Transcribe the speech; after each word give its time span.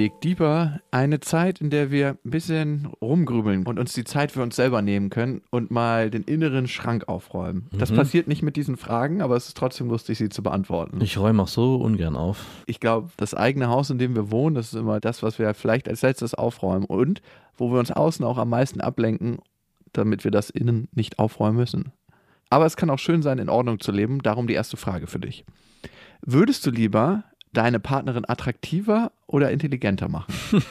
Dig 0.00 0.18
Deeper 0.22 0.80
eine 0.92 1.20
Zeit, 1.20 1.60
in 1.60 1.68
der 1.68 1.90
wir 1.90 2.16
ein 2.24 2.30
bisschen 2.30 2.86
rumgrübeln 3.02 3.66
und 3.66 3.78
uns 3.78 3.92
die 3.92 4.04
Zeit 4.04 4.32
für 4.32 4.42
uns 4.42 4.56
selber 4.56 4.80
nehmen 4.80 5.10
können 5.10 5.42
und 5.50 5.70
mal 5.70 6.08
den 6.08 6.22
inneren 6.22 6.68
Schrank 6.68 7.06
aufräumen. 7.06 7.66
Das 7.70 7.90
Mhm. 7.90 7.96
passiert 7.96 8.26
nicht 8.26 8.40
mit 8.42 8.56
diesen 8.56 8.78
Fragen, 8.78 9.20
aber 9.20 9.36
es 9.36 9.48
ist 9.48 9.58
trotzdem 9.58 9.90
lustig, 9.90 10.16
sie 10.16 10.30
zu 10.30 10.42
beantworten. 10.42 11.02
Ich 11.02 11.18
räume 11.18 11.42
auch 11.42 11.48
so 11.48 11.76
ungern 11.76 12.16
auf. 12.16 12.46
Ich 12.64 12.80
glaube, 12.80 13.10
das 13.18 13.34
eigene 13.34 13.68
Haus, 13.68 13.90
in 13.90 13.98
dem 13.98 14.14
wir 14.14 14.30
wohnen, 14.30 14.54
das 14.54 14.68
ist 14.72 14.80
immer 14.80 15.00
das, 15.00 15.22
was 15.22 15.38
wir 15.38 15.52
vielleicht 15.52 15.86
als 15.86 16.00
letztes 16.00 16.32
aufräumen 16.32 16.86
und 16.86 17.20
wo 17.58 17.70
wir 17.70 17.78
uns 17.78 17.90
außen 17.92 18.24
auch 18.24 18.38
am 18.38 18.48
meisten 18.48 18.80
ablenken, 18.80 19.40
damit 19.92 20.24
wir 20.24 20.30
das 20.30 20.48
innen 20.48 20.88
nicht 20.94 21.18
aufräumen 21.18 21.58
müssen. 21.58 21.92
Aber 22.48 22.64
es 22.64 22.78
kann 22.78 22.88
auch 22.88 22.98
schön 22.98 23.20
sein, 23.20 23.38
in 23.38 23.50
Ordnung 23.50 23.80
zu 23.80 23.92
leben. 23.92 24.22
Darum 24.22 24.46
die 24.46 24.54
erste 24.54 24.78
Frage 24.78 25.06
für 25.08 25.20
dich. 25.20 25.44
Würdest 26.22 26.64
du 26.64 26.70
lieber 26.70 27.24
deine 27.52 27.80
Partnerin 27.80 28.28
attraktiver 28.28 29.12
oder 29.26 29.50
intelligenter 29.50 30.08
machen? 30.08 30.32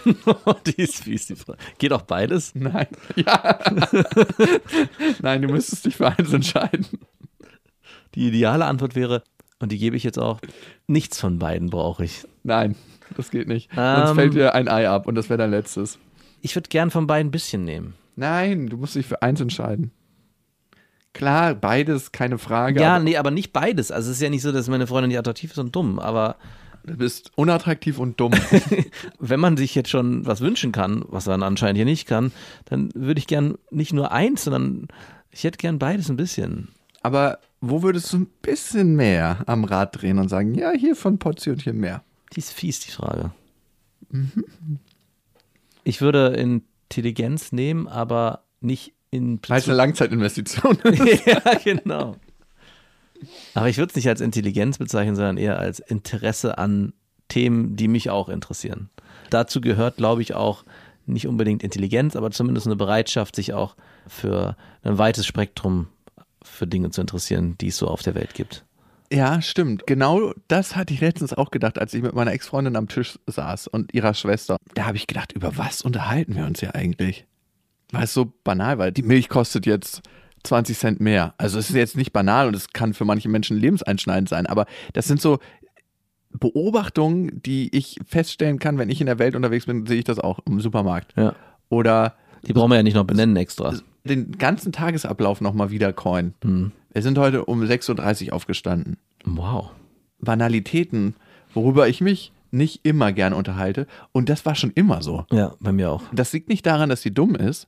die 0.65 0.81
ist 0.81 1.03
fies, 1.03 1.27
die 1.27 1.35
Frage. 1.35 1.59
Geht 1.77 1.93
auch 1.93 2.03
beides? 2.03 2.55
Nein. 2.55 2.87
Ja. 3.15 3.59
Nein, 5.21 5.41
du 5.41 5.49
müsstest 5.49 5.85
dich 5.85 5.97
für 5.97 6.07
eins 6.07 6.31
entscheiden. 6.33 6.85
Die 8.15 8.27
ideale 8.27 8.65
Antwort 8.65 8.95
wäre, 8.95 9.23
und 9.59 9.71
die 9.71 9.77
gebe 9.77 9.95
ich 9.97 10.03
jetzt 10.03 10.17
auch, 10.19 10.39
nichts 10.87 11.19
von 11.19 11.37
beiden 11.39 11.69
brauche 11.69 12.05
ich. 12.05 12.25
Nein, 12.43 12.75
das 13.17 13.29
geht 13.29 13.47
nicht. 13.47 13.69
Sonst 13.73 14.09
Ähm. 14.11 14.15
fällt 14.15 14.33
dir 14.33 14.55
ein 14.55 14.67
Ei 14.67 14.87
ab 14.89 15.05
und 15.07 15.15
das 15.15 15.29
wäre 15.29 15.37
dein 15.37 15.51
letztes. 15.51 15.99
Ich 16.41 16.55
würde 16.55 16.69
gern 16.69 16.91
von 16.91 17.07
beiden 17.07 17.27
ein 17.27 17.31
bisschen 17.31 17.65
nehmen. 17.65 17.95
Nein, 18.15 18.67
du 18.67 18.77
musst 18.77 18.95
dich 18.95 19.05
für 19.05 19.21
eins 19.21 19.41
entscheiden. 19.41 19.91
Klar, 21.13 21.55
beides, 21.55 22.11
keine 22.11 22.37
Frage. 22.37 22.79
Ja, 22.81 22.95
aber 22.95 23.03
nee, 23.03 23.17
aber 23.17 23.31
nicht 23.31 23.51
beides. 23.51 23.91
Also 23.91 24.09
es 24.11 24.17
ist 24.17 24.21
ja 24.21 24.29
nicht 24.29 24.43
so, 24.43 24.51
dass 24.51 24.69
meine 24.69 24.87
Freundin 24.87 25.09
nicht 25.09 25.17
attraktiv 25.17 25.51
ist 25.51 25.57
und 25.57 25.75
dumm, 25.75 25.99
aber 25.99 26.35
du 26.89 26.97
bist 26.97 27.31
unattraktiv 27.35 27.99
und 27.99 28.19
dumm. 28.19 28.31
wenn 29.19 29.39
man 29.39 29.57
sich 29.57 29.75
jetzt 29.75 29.89
schon 29.89 30.25
was 30.25 30.41
wünschen 30.41 30.71
kann, 30.71 31.03
was 31.07 31.25
man 31.27 31.43
anscheinend 31.43 31.77
hier 31.77 31.85
nicht 31.85 32.07
kann, 32.07 32.31
dann 32.65 32.89
würde 32.95 33.19
ich 33.19 33.27
gern 33.27 33.55
nicht 33.71 33.93
nur 33.93 34.11
eins, 34.11 34.43
sondern 34.43 34.87
ich 35.31 35.43
hätte 35.43 35.57
gern 35.57 35.79
beides 35.79 36.09
ein 36.09 36.17
bisschen. 36.17 36.69
aber 37.01 37.39
wo 37.61 37.83
würdest 37.83 38.13
du 38.13 38.19
ein 38.19 38.27
bisschen 38.41 38.95
mehr 38.95 39.43
am 39.45 39.65
Rad 39.65 40.01
drehen 40.01 40.17
und 40.17 40.29
sagen, 40.29 40.55
ja, 40.55 40.71
hier 40.71 40.95
von 40.95 41.17
Portionchen 41.19 41.77
mehr? 41.77 42.03
Die 42.33 42.39
ist 42.39 42.53
fies, 42.53 42.79
die 42.79 42.91
Frage. 42.91 43.31
Ich 45.83 46.01
würde 46.01 46.27
Intelligenz 46.27 47.51
nehmen, 47.51 47.87
aber 47.87 48.43
nicht 48.61 48.93
in 49.11 49.39
Weil 49.47 49.59
es 49.59 49.65
eine 49.67 49.75
Langzeitinvestition 49.75 50.77
ist. 50.83 51.25
ja, 51.25 51.41
genau. 51.63 52.15
Aber 53.53 53.69
ich 53.69 53.77
würde 53.77 53.89
es 53.89 53.95
nicht 53.95 54.07
als 54.07 54.21
Intelligenz 54.21 54.77
bezeichnen, 54.77 55.15
sondern 55.15 55.37
eher 55.37 55.59
als 55.59 55.79
Interesse 55.79 56.57
an 56.57 56.93
Themen, 57.27 57.75
die 57.75 57.87
mich 57.87 58.09
auch 58.09 58.29
interessieren. 58.29 58.89
Dazu 59.29 59.61
gehört, 59.61 59.97
glaube 59.97 60.21
ich, 60.21 60.33
auch 60.33 60.63
nicht 61.05 61.27
unbedingt 61.27 61.63
Intelligenz, 61.63 62.15
aber 62.15 62.31
zumindest 62.31 62.67
eine 62.67 62.75
Bereitschaft, 62.75 63.35
sich 63.35 63.53
auch 63.53 63.75
für 64.07 64.55
ein 64.83 64.97
weites 64.97 65.25
Spektrum 65.25 65.87
für 66.43 66.67
Dinge 66.67 66.91
zu 66.91 67.01
interessieren, 67.01 67.55
die 67.59 67.67
es 67.67 67.77
so 67.77 67.87
auf 67.87 68.01
der 68.01 68.15
Welt 68.15 68.33
gibt. 68.33 68.65
Ja, 69.11 69.41
stimmt. 69.41 69.87
Genau 69.87 70.33
das 70.47 70.75
hatte 70.75 70.93
ich 70.93 71.01
letztens 71.01 71.33
auch 71.33 71.49
gedacht, 71.49 71.79
als 71.79 71.93
ich 71.93 72.03
mit 72.03 72.13
meiner 72.13 72.31
Ex-Freundin 72.31 72.75
am 72.75 72.87
Tisch 72.87 73.17
saß 73.25 73.67
und 73.67 73.93
ihrer 73.93 74.13
Schwester. 74.13 74.57
Da 74.75 74.85
habe 74.85 74.97
ich 74.97 75.07
gedacht, 75.07 75.31
über 75.31 75.57
was 75.57 75.81
unterhalten 75.81 76.35
wir 76.35 76.45
uns 76.45 76.61
ja 76.61 76.71
eigentlich? 76.71 77.25
Weil 77.91 78.03
es 78.03 78.13
so 78.13 78.31
banal 78.43 78.77
war. 78.77 78.91
Die 78.91 79.01
Milch 79.01 79.27
kostet 79.27 79.65
jetzt 79.65 80.03
20 80.43 80.77
Cent 80.77 80.99
mehr. 81.01 81.33
Also 81.37 81.59
es 81.59 81.69
ist 81.69 81.75
jetzt 81.75 81.97
nicht 81.97 82.13
banal 82.13 82.47
und 82.47 82.55
es 82.55 82.69
kann 82.73 82.93
für 82.93 83.05
manche 83.05 83.29
Menschen 83.29 83.57
lebenseinschneidend 83.57 84.29
sein, 84.29 84.45
aber 84.45 84.65
das 84.93 85.07
sind 85.07 85.21
so 85.21 85.39
Beobachtungen, 86.31 87.41
die 87.43 87.75
ich 87.75 87.97
feststellen 88.05 88.59
kann, 88.59 88.77
wenn 88.77 88.89
ich 88.89 89.01
in 89.01 89.07
der 89.07 89.19
Welt 89.19 89.35
unterwegs 89.35 89.65
bin, 89.65 89.85
sehe 89.87 89.97
ich 89.97 90.05
das 90.05 90.19
auch 90.19 90.39
im 90.45 90.61
Supermarkt. 90.61 91.13
Ja. 91.17 91.33
Oder 91.69 92.15
Die 92.45 92.53
brauchen 92.53 92.69
wir 92.69 92.75
ja 92.77 92.83
nicht 92.83 92.93
noch 92.93 93.05
benennen 93.05 93.35
extra. 93.35 93.73
den 94.03 94.31
ganzen 94.33 94.71
Tagesablauf 94.71 95.41
nochmal 95.41 95.71
wieder 95.71 95.91
coin. 95.91 96.33
Hm. 96.43 96.71
Wir 96.93 97.01
sind 97.01 97.17
heute 97.17 97.45
um 97.45 97.61
6.30 97.63 98.27
Uhr 98.27 98.33
aufgestanden. 98.33 98.97
Wow. 99.25 99.71
Banalitäten, 100.19 101.15
worüber 101.53 101.87
ich 101.87 102.01
mich 102.01 102.31
nicht 102.51 102.81
immer 102.85 103.11
gern 103.11 103.33
unterhalte. 103.33 103.87
Und 104.11 104.29
das 104.29 104.45
war 104.45 104.55
schon 104.55 104.71
immer 104.71 105.01
so. 105.01 105.25
Ja, 105.31 105.53
bei 105.59 105.71
mir 105.71 105.91
auch. 105.91 106.03
Das 106.13 106.33
liegt 106.33 106.49
nicht 106.49 106.65
daran, 106.65 106.89
dass 106.89 107.01
sie 107.01 107.13
dumm 107.13 107.35
ist. 107.35 107.67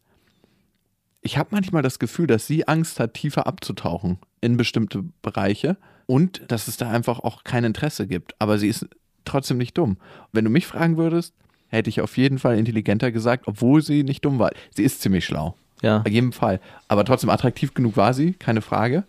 Ich 1.21 1.37
habe 1.37 1.49
manchmal 1.51 1.83
das 1.83 1.99
Gefühl, 1.99 2.27
dass 2.27 2.47
sie 2.47 2.67
Angst 2.67 2.99
hat, 2.99 3.13
tiefer 3.13 3.45
abzutauchen 3.45 4.17
in 4.41 4.57
bestimmte 4.57 5.03
Bereiche 5.21 5.77
und 6.07 6.41
dass 6.47 6.67
es 6.67 6.77
da 6.77 6.89
einfach 6.89 7.19
auch 7.19 7.43
kein 7.43 7.63
Interesse 7.63 8.07
gibt. 8.07 8.33
Aber 8.39 8.57
sie 8.57 8.67
ist 8.67 8.87
trotzdem 9.23 9.57
nicht 9.57 9.77
dumm. 9.77 9.97
Wenn 10.31 10.45
du 10.45 10.51
mich 10.51 10.65
fragen 10.65 10.97
würdest, 10.97 11.33
hätte 11.67 11.89
ich 11.89 12.01
auf 12.01 12.17
jeden 12.17 12.39
Fall 12.39 12.57
intelligenter 12.57 13.11
gesagt, 13.11 13.47
obwohl 13.47 13.81
sie 13.81 14.03
nicht 14.03 14.25
dumm 14.25 14.39
war. 14.39 14.51
Sie 14.75 14.83
ist 14.83 15.01
ziemlich 15.01 15.25
schlau. 15.25 15.55
Ja. 15.81 15.99
Bei 15.99 16.09
jedem 16.09 16.31
Fall. 16.31 16.59
Aber 16.87 17.05
trotzdem 17.05 17.29
attraktiv 17.29 17.73
genug 17.73 17.97
war 17.97 18.13
sie, 18.13 18.33
keine 18.33 18.61
Frage. 18.61 19.03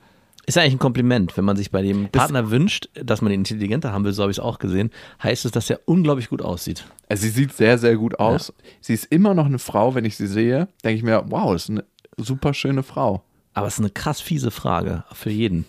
Ist 0.44 0.58
eigentlich 0.58 0.74
ein 0.74 0.78
Kompliment, 0.80 1.36
wenn 1.36 1.44
man 1.44 1.56
sich 1.56 1.70
bei 1.70 1.82
dem 1.82 2.08
Partner 2.08 2.50
wünscht, 2.50 2.88
dass 2.94 3.22
man 3.22 3.30
ihn 3.32 3.40
intelligenter 3.40 3.92
haben 3.92 4.04
will, 4.04 4.12
so 4.12 4.22
habe 4.22 4.32
ich 4.32 4.38
es 4.38 4.42
auch 4.42 4.58
gesehen, 4.58 4.90
heißt 5.22 5.44
es, 5.44 5.52
dass 5.52 5.70
er 5.70 5.80
unglaublich 5.84 6.30
gut 6.30 6.42
aussieht. 6.42 6.84
Also 7.08 7.22
sie 7.22 7.30
sieht 7.30 7.52
sehr, 7.52 7.78
sehr 7.78 7.96
gut 7.96 8.18
aus. 8.18 8.52
Sie 8.80 8.92
ist 8.92 9.04
immer 9.04 9.34
noch 9.34 9.46
eine 9.46 9.60
Frau, 9.60 9.94
wenn 9.94 10.04
ich 10.04 10.16
sie 10.16 10.26
sehe, 10.26 10.66
denke 10.82 10.96
ich 10.96 11.04
mir, 11.04 11.24
wow, 11.28 11.52
das 11.52 11.64
ist 11.64 11.70
eine 11.70 11.84
super 12.16 12.54
schöne 12.54 12.82
Frau. 12.82 13.22
Aber 13.54 13.66
es 13.66 13.74
ist 13.74 13.80
eine 13.80 13.90
krass 13.90 14.20
fiese 14.20 14.50
Frage 14.50 15.04
für 15.12 15.30
jeden. 15.30 15.66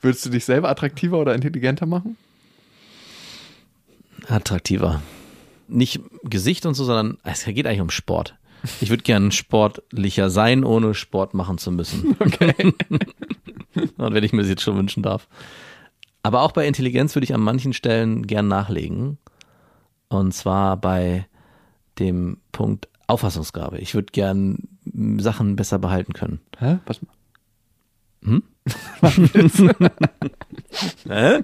Würdest 0.00 0.24
du 0.24 0.30
dich 0.30 0.44
selber 0.44 0.68
attraktiver 0.68 1.18
oder 1.18 1.34
intelligenter 1.34 1.86
machen? 1.86 2.16
Attraktiver. 4.28 5.02
Nicht 5.68 6.00
Gesicht 6.24 6.66
und 6.66 6.74
so, 6.74 6.84
sondern 6.84 7.18
es 7.24 7.44
geht 7.44 7.66
eigentlich 7.66 7.80
um 7.80 7.90
Sport. 7.90 8.36
Ich 8.80 8.90
würde 8.90 9.02
gern 9.02 9.32
sportlicher 9.32 10.30
sein, 10.30 10.64
ohne 10.64 10.94
Sport 10.94 11.34
machen 11.34 11.58
zu 11.58 11.72
müssen. 11.72 12.16
Okay. 12.20 12.72
Und 13.96 14.14
wenn 14.14 14.22
ich 14.22 14.32
mir 14.32 14.42
das 14.42 14.50
jetzt 14.50 14.62
schon 14.62 14.76
wünschen 14.76 15.02
darf. 15.02 15.26
Aber 16.22 16.42
auch 16.42 16.52
bei 16.52 16.66
Intelligenz 16.66 17.14
würde 17.16 17.24
ich 17.24 17.34
an 17.34 17.40
manchen 17.40 17.72
Stellen 17.72 18.26
gern 18.26 18.46
nachlegen. 18.46 19.18
Und 20.08 20.32
zwar 20.32 20.76
bei 20.76 21.26
dem 21.98 22.38
Punkt 22.52 22.88
Auffassungsgabe. 23.12 23.78
Ich 23.78 23.94
würde 23.94 24.12
gern 24.12 24.58
m, 24.92 25.20
Sachen 25.20 25.56
besser 25.56 25.78
behalten 25.78 26.12
können. 26.12 26.40
Hä? 26.58 26.78
Was? 26.86 27.00
Hä? 31.08 31.42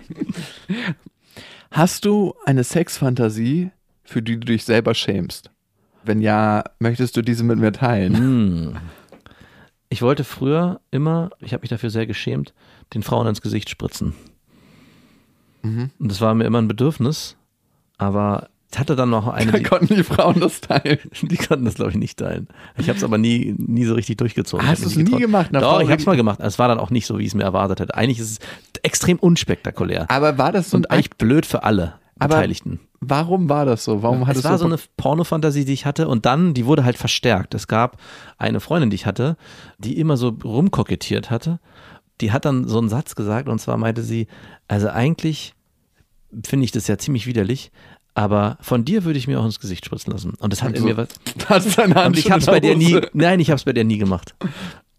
Hast 1.71 2.05
du 2.05 2.35
eine 2.45 2.65
Sexfantasie, 2.65 3.71
für 4.05 4.23
die 4.23 4.41
du 4.41 4.47
dich 4.47 4.65
selber 4.65 4.95
schämst? 4.95 5.51
Wenn 6.05 6.21
ja, 6.21 6.65
möchtest 6.79 7.17
du 7.17 7.23
diese 7.23 7.45
mit 7.45 7.59
mir 7.59 7.73
teilen? 7.73 8.17
Hm. 8.17 8.77
Ich 9.91 10.03
wollte 10.03 10.25
früher 10.25 10.81
immer, 10.91 11.31
ich 11.41 11.53
habe 11.53 11.63
mich 11.63 11.71
dafür 11.71 11.91
sehr 11.91 12.07
geschämt, 12.07 12.55
den 12.95 13.03
Frauen 13.03 13.27
ins 13.27 13.41
Gesicht 13.41 13.71
spritzen. 13.71 14.15
Und 15.99 16.11
das 16.11 16.21
war 16.21 16.35
mir 16.35 16.45
immer 16.45 16.61
ein 16.61 16.69
Bedürfnis, 16.69 17.37
aber 17.97 18.49
ich 18.71 18.79
hatte 18.79 18.97
dann 18.97 19.09
noch 19.11 19.27
eine, 19.29 19.51
Da 19.51 19.61
konnten 19.61 19.95
die 19.95 20.05
Frauen 20.05 20.41
das 20.41 20.61
teilen. 20.61 20.99
die 21.23 21.37
konnten 21.37 21.65
das 21.65 21.75
glaube 21.75 21.93
ich 21.93 21.97
nicht 21.97 22.19
teilen. 22.19 22.49
Ich 22.77 22.89
habe 22.89 22.99
es 22.99 23.05
aber 23.05 23.17
nie, 23.17 23.55
nie 23.57 23.85
so 23.85 23.95
richtig 23.95 24.19
durchgezogen. 24.19 24.67
Hast 24.67 24.83
du 24.83 24.89
es 24.89 24.97
nie 24.97 25.05
getraut. 25.05 25.21
gemacht? 25.21 25.49
Einer 25.51 25.61
Doch, 25.61 25.77
Frau 25.77 25.81
ich 25.81 25.91
habe 25.91 26.01
es 26.01 26.07
mal 26.07 26.17
gemacht. 26.17 26.41
Es 26.43 26.59
war 26.59 26.69
dann 26.69 26.79
auch 26.79 26.91
nicht 26.91 27.07
so, 27.07 27.19
wie 27.19 27.23
ich 27.23 27.29
es 27.29 27.35
mir 27.35 27.45
erwartet 27.45 27.81
hätte. 27.81 27.95
Eigentlich 27.95 28.19
ist 28.19 28.31
es 28.33 28.81
extrem 28.83 29.19
unspektakulär 29.19 30.11
Aber 30.11 30.37
war 30.39 30.53
das 30.53 30.71
so 30.71 30.77
ein 30.77 30.81
und 30.81 30.91
eigentlich 30.91 31.11
blöd 31.11 31.47
für 31.47 31.63
alle 31.63 31.95
Aber 32.19 32.35
Beteiligten. 32.37 32.81
Warum 33.01 33.49
war 33.49 33.65
das 33.65 33.85
so? 33.85 34.03
Warum 34.03 34.23
Es 34.23 34.29
hattest 34.29 34.45
war 34.45 34.53
du 34.53 34.59
so 34.59 34.67
eine 34.67 34.79
Pornofantasie, 34.97 35.65
die 35.65 35.73
ich 35.73 35.87
hatte 35.87 36.09
und 36.09 36.27
dann, 36.27 36.53
die 36.53 36.67
wurde 36.67 36.85
halt 36.85 36.99
verstärkt. 36.99 37.55
Es 37.55 37.69
gab 37.69 37.97
eine 38.37 38.61
Freundin, 38.61 38.91
die 38.91 38.97
ich 38.97 39.07
hatte, 39.07 39.37
die 39.79 39.99
immer 39.99 40.17
so 40.17 40.29
rumkokettiert 40.45 41.31
hatte. 41.31 41.59
Die 42.21 42.33
hat 42.33 42.45
dann 42.45 42.67
so 42.67 42.79
einen 42.79 42.89
Satz 42.89 43.15
gesagt 43.15 43.49
und 43.49 43.61
zwar 43.61 43.77
meinte 43.79 44.03
sie, 44.03 44.27
also 44.67 44.89
eigentlich 44.89 45.55
finde 46.45 46.65
ich 46.65 46.73
das 46.73 46.89
ja 46.89 46.99
ziemlich 46.99 47.27
widerlich, 47.27 47.71
aber 48.19 48.59
von 48.61 48.85
dir 48.85 49.05
würde 49.05 49.17
ich 49.17 49.29
mir 49.29 49.39
auch 49.39 49.45
ins 49.45 49.61
Gesicht 49.61 49.85
spritzen 49.87 50.13
lassen. 50.13 50.35
Und 50.41 50.53
das 50.53 50.61
hat 50.63 50.73
in 50.75 50.81
so, 50.83 50.85
mir 50.89 50.97
was. 50.97 51.09
hast 51.49 51.79
deine 51.79 51.95
Hand 51.95 52.07
Und 52.09 52.17
ich 52.19 52.25
schon 52.25 52.33
habe 52.33 52.41
es 52.41 52.47
in 52.49 52.53
bei 52.53 52.61
dir 52.61 52.77
nie, 52.77 53.01
nein, 53.13 53.39
ich 53.39 53.51
habe 53.51 53.57
es 53.59 53.65
bei 53.65 53.73
dir 53.73 53.85
nie 53.85 53.99
gemacht. 53.99 54.35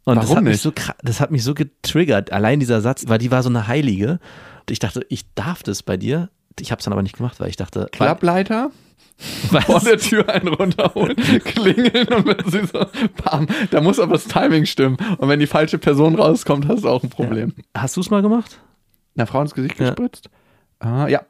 Und 0.06 0.16
das 0.16 0.25
Warum 0.25 0.38
hat 0.38 0.44
mich 0.45 0.54
nicht? 0.54 0.62
so 0.62 0.69
kra- 0.69 0.95
das 1.04 1.19
hat 1.19 1.30
mich 1.30 1.44
so 1.44 1.54
getriggert, 1.54 2.31
allein 2.31 2.62
dieser 2.62 2.80
Satz, 2.80 3.04
weil 3.07 3.18
die 3.18 3.30
war 3.30 3.44
so 3.44 3.50
eine 3.50 3.68
Heilige. 3.68 4.12
Und 4.62 4.71
ich 4.71 4.80
dachte, 4.80 5.06
ich 5.10 5.25
darf 5.36 5.63
das 5.63 5.83
bei 5.83 5.98
dir. 5.98 6.30
Ich 6.60 6.71
habe 6.71 6.80
es 6.80 6.86
dann 6.86 6.94
aber 6.94 7.04
nicht 7.04 7.18
gemacht, 7.18 7.39
weil 7.42 7.50
ich 7.50 7.57
dachte, 7.57 7.88
Klappleiter? 7.92 8.71
was? 9.51 9.66
Vor 9.66 9.81
der 9.81 9.98
Tür 9.98 10.30
einen 10.30 10.48
runterholen, 10.48 11.16
klingeln 11.44 12.07
und 12.07 12.25
wenn 12.25 12.50
sie 12.50 12.66
so, 12.66 12.86
bam, 13.21 13.48
da 13.69 13.81
muss 13.81 14.00
aber 14.00 14.13
das 14.13 14.25
Timing 14.25 14.66
stimmen. 14.66 14.95
Und 15.18 15.27
wenn 15.27 15.42
die 15.42 15.48
falsche 15.48 15.77
Person 15.77 16.16
rauskommt, 16.16 16.69
hast 16.69 16.86
du 16.86 16.89
auch 16.89 17.04
ein 17.04 17.10
Problem. 17.10 17.54
Hast 17.75 17.98
du 17.98 18.01
es 18.01 18.10
mal 18.10 18.21
gemacht? 18.21 18.62
Einer 19.18 19.27
Frau 19.27 19.42
ins 19.42 19.54
Gesicht 19.54 19.77
Ja. 19.77 19.88
gespritzt? 19.89 20.30
Ah, 20.80 21.07
ja. 21.10 21.21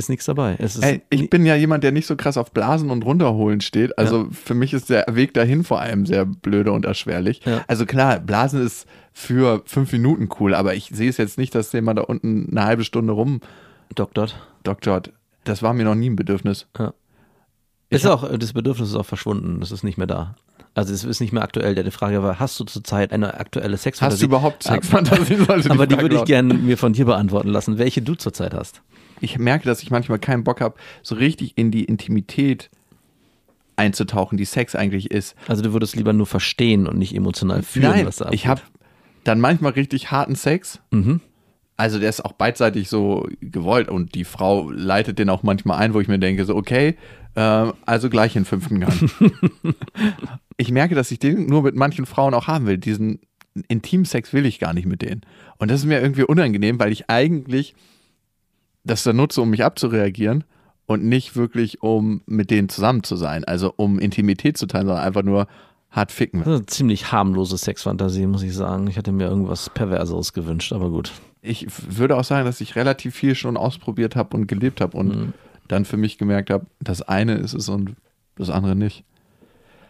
Ist 0.00 0.08
nichts 0.08 0.24
dabei. 0.24 0.54
Ist 0.54 0.82
Ey, 0.82 1.02
ich 1.10 1.28
bin 1.28 1.44
ja 1.44 1.54
jemand, 1.56 1.84
der 1.84 1.92
nicht 1.92 2.06
so 2.06 2.16
krass 2.16 2.38
auf 2.38 2.52
Blasen 2.52 2.88
und 2.88 3.04
runterholen 3.04 3.60
steht. 3.60 3.98
Also 3.98 4.28
für 4.30 4.54
mich 4.54 4.72
ist 4.72 4.88
der 4.88 5.04
Weg 5.10 5.34
dahin 5.34 5.62
vor 5.62 5.78
allem 5.78 6.06
sehr 6.06 6.24
blöde 6.24 6.72
und 6.72 6.86
erschwerlich. 6.86 7.42
Ja. 7.44 7.62
Also 7.68 7.84
klar, 7.84 8.18
Blasen 8.18 8.64
ist 8.64 8.86
für 9.12 9.60
fünf 9.66 9.92
Minuten 9.92 10.30
cool, 10.40 10.54
aber 10.54 10.74
ich 10.74 10.88
sehe 10.90 11.10
es 11.10 11.18
jetzt 11.18 11.36
nicht, 11.36 11.54
dass 11.54 11.70
jemand 11.74 11.98
da 11.98 12.04
unten 12.04 12.48
eine 12.50 12.64
halbe 12.64 12.84
Stunde 12.84 13.12
rum 13.12 13.42
Doktort. 13.94 14.40
doktort. 14.62 15.12
Das 15.44 15.62
war 15.62 15.74
mir 15.74 15.84
noch 15.84 15.94
nie 15.94 16.08
ein 16.08 16.16
Bedürfnis. 16.16 16.66
Ist 17.90 18.06
auch, 18.06 18.26
das 18.38 18.54
Bedürfnis 18.54 18.88
ist 18.88 18.94
auch 18.94 19.04
verschwunden. 19.04 19.60
Das 19.60 19.70
ist 19.70 19.84
nicht 19.84 19.98
mehr 19.98 20.06
da. 20.06 20.34
Also 20.72 20.94
es 20.94 21.04
ist 21.04 21.20
nicht 21.20 21.34
mehr 21.34 21.42
aktuell. 21.42 21.74
Die 21.74 21.90
Frage 21.90 22.22
war, 22.22 22.40
hast 22.40 22.58
du 22.58 22.64
zurzeit 22.64 23.12
eine 23.12 23.34
aktuelle 23.34 23.76
Sexfantasie? 23.76 24.14
Hast 24.14 24.22
du 24.22 24.26
überhaupt 24.26 24.62
Sexfantasie? 24.62 25.34
Aber 25.68 25.86
die 25.86 25.94
Frage 25.94 26.02
würde 26.02 26.16
ich 26.16 26.24
gerne 26.24 26.54
mir 26.54 26.78
von 26.78 26.94
dir 26.94 27.04
beantworten 27.04 27.48
lassen, 27.48 27.76
welche 27.76 28.00
du 28.00 28.14
zurzeit 28.14 28.54
hast. 28.54 28.80
Ich 29.20 29.38
merke, 29.38 29.64
dass 29.66 29.82
ich 29.82 29.90
manchmal 29.90 30.18
keinen 30.18 30.44
Bock 30.44 30.60
habe, 30.60 30.76
so 31.02 31.14
richtig 31.14 31.56
in 31.56 31.70
die 31.70 31.84
Intimität 31.84 32.70
einzutauchen, 33.76 34.36
die 34.36 34.44
Sex 34.44 34.74
eigentlich 34.74 35.10
ist. 35.10 35.34
Also 35.48 35.62
du 35.62 35.72
würdest 35.72 35.96
lieber 35.96 36.12
nur 36.12 36.26
verstehen 36.26 36.86
und 36.86 36.98
nicht 36.98 37.14
emotional 37.14 37.62
fühlen, 37.62 37.90
Nein, 37.90 38.06
was 38.06 38.16
da 38.16 38.30
ich 38.30 38.46
abgeht. 38.46 38.64
habe 38.64 38.80
dann 39.24 39.40
manchmal 39.40 39.72
richtig 39.72 40.10
harten 40.10 40.34
Sex. 40.34 40.80
Mhm. 40.90 41.20
Also 41.76 41.98
der 41.98 42.10
ist 42.10 42.22
auch 42.22 42.32
beidseitig 42.32 42.90
so 42.90 43.26
gewollt 43.40 43.88
und 43.88 44.14
die 44.14 44.24
Frau 44.24 44.70
leitet 44.70 45.18
den 45.18 45.30
auch 45.30 45.42
manchmal 45.42 45.78
ein, 45.78 45.94
wo 45.94 46.00
ich 46.00 46.08
mir 46.08 46.18
denke, 46.18 46.44
so 46.44 46.54
okay, 46.54 46.96
äh, 47.34 47.72
also 47.86 48.10
gleich 48.10 48.36
in 48.36 48.44
fünften 48.44 48.80
Gang. 48.80 49.10
ich 50.58 50.70
merke, 50.70 50.94
dass 50.94 51.10
ich 51.10 51.18
den 51.18 51.46
nur 51.46 51.62
mit 51.62 51.74
manchen 51.74 52.04
Frauen 52.04 52.34
auch 52.34 52.48
haben 52.48 52.66
will. 52.66 52.76
Diesen 52.76 53.20
Intimsex 53.68 54.34
will 54.34 54.44
ich 54.44 54.58
gar 54.58 54.74
nicht 54.74 54.86
mit 54.86 55.00
denen. 55.00 55.22
Und 55.56 55.70
das 55.70 55.80
ist 55.80 55.86
mir 55.86 56.00
irgendwie 56.00 56.24
unangenehm, 56.24 56.78
weil 56.78 56.92
ich 56.92 57.08
eigentlich 57.08 57.74
das 58.90 59.02
dann 59.04 59.16
nutze, 59.16 59.40
um 59.40 59.50
mich 59.50 59.64
abzureagieren 59.64 60.44
und 60.86 61.04
nicht 61.04 61.36
wirklich, 61.36 61.82
um 61.82 62.22
mit 62.26 62.50
denen 62.50 62.68
zusammen 62.68 63.02
zu 63.04 63.16
sein. 63.16 63.44
Also 63.44 63.72
um 63.76 63.98
Intimität 63.98 64.56
zu 64.58 64.66
teilen, 64.66 64.86
sondern 64.86 65.04
einfach 65.04 65.22
nur 65.22 65.46
hart 65.90 66.12
ficken. 66.12 66.40
Das 66.40 66.48
ist 66.48 66.54
eine 66.56 66.66
ziemlich 66.66 67.12
harmlose 67.12 67.56
Sexfantasie, 67.58 68.26
muss 68.26 68.42
ich 68.42 68.54
sagen. 68.54 68.86
Ich 68.86 68.96
hätte 68.96 69.12
mir 69.12 69.26
irgendwas 69.28 69.70
Perverseres 69.70 70.32
gewünscht, 70.32 70.72
aber 70.72 70.90
gut. 70.90 71.12
ich 71.42 71.66
würde 71.96 72.16
auch 72.16 72.24
sagen, 72.24 72.44
dass 72.44 72.60
ich 72.60 72.76
relativ 72.76 73.14
viel 73.14 73.34
schon 73.34 73.56
ausprobiert 73.56 74.14
habe 74.16 74.36
und 74.36 74.46
gelebt 74.46 74.80
habe 74.80 74.96
und 74.96 75.08
Mhm. 75.08 75.32
dann 75.68 75.84
für 75.84 75.96
mich 75.96 76.18
gemerkt 76.18 76.50
habe, 76.50 76.66
das 76.80 77.02
eine 77.02 77.34
ist 77.36 77.54
es 77.54 77.68
und 77.68 77.94
das 78.36 78.50
andere 78.50 78.76
nicht. 78.76 79.04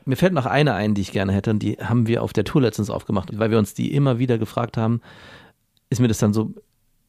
Mir 0.06 0.16
fällt 0.16 0.32
noch 0.32 0.46
eine 0.46 0.74
ein, 0.74 0.94
die 0.94 1.02
ich 1.02 1.12
gerne 1.12 1.32
hätte, 1.32 1.50
und 1.50 1.58
die 1.62 1.76
haben 1.76 2.06
wir 2.06 2.22
auf 2.22 2.32
der 2.32 2.44
Tour 2.44 2.62
letztens 2.62 2.88
aufgemacht, 2.90 3.38
weil 3.38 3.50
wir 3.50 3.58
uns 3.58 3.74
die 3.74 3.92
immer 3.94 4.18
wieder 4.18 4.38
gefragt 4.38 4.76
haben, 4.76 5.00
ist 5.90 6.00
mir 6.00 6.08
das 6.08 6.18
dann 6.18 6.32
so 6.32 6.52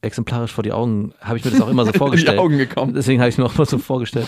exemplarisch 0.02 0.52
vor 0.52 0.64
die 0.64 0.72
Augen, 0.72 1.14
habe 1.22 1.38
ich 1.38 1.46
mir 1.46 1.52
das 1.52 1.62
auch 1.62 1.70
immer 1.70 1.86
so 1.86 1.94
vorgestellt. 1.98 2.38
Die 2.38 2.42
Augen 2.42 2.58
gekommen. 2.58 2.94
Deswegen 2.94 3.20
habe 3.22 3.30
ich 3.30 3.38
mir 3.38 3.46
auch 3.46 3.58
mal 3.58 3.66
so 3.66 3.78
vorgestellt, 3.78 4.28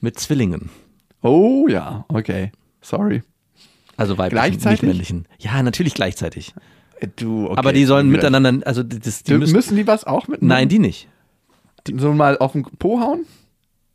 mit 0.00 0.18
Zwillingen. 0.18 0.70
Oh 1.22 1.66
ja, 1.68 2.04
okay. 2.08 2.52
Sorry. 2.80 3.22
Also 3.96 4.16
weiblichen, 4.16 4.42
Gleichzeitig? 4.50 4.82
nicht 4.82 4.88
männlichen. 4.88 5.26
Ja, 5.40 5.62
natürlich 5.62 5.94
gleichzeitig. 5.94 6.54
Äh, 7.00 7.08
Du, 7.16 7.46
okay. 7.46 7.58
Aber 7.58 7.72
die 7.72 7.84
sollen 7.84 8.08
miteinander, 8.10 8.66
also 8.66 8.82
das, 8.82 9.22
die 9.22 9.32
Du, 9.32 9.38
müssen, 9.38 9.52
müssen 9.54 9.76
die 9.76 9.86
was 9.86 10.04
auch 10.04 10.28
mit? 10.28 10.42
nein, 10.42 10.68
die 10.68 10.78
nicht. 10.78 11.08
So 11.96 12.12
mal 12.12 12.38
auf 12.38 12.52
den 12.52 12.62
Po 12.64 13.00
hauen? 13.00 13.24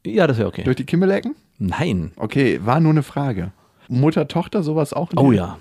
Ja, 0.06 0.26
das 0.28 0.38
wäre 0.38 0.48
okay. 0.48 0.64
Durch 0.64 0.76
die 0.78 0.86
Kimme 0.86 1.06
lecken? 1.06 1.36
Nein. 1.60 2.12
Okay, 2.18 2.60
war 2.66 2.80
nur 2.80 2.92
eine 2.92 3.04
Frage. 3.04 3.52
Mutter, 3.88 4.28
Tochter, 4.28 4.64
sowas 4.64 4.92
auch? 4.94 5.12
nicht? 5.12 5.19
Oh 5.19 5.31
ja. 5.31 5.58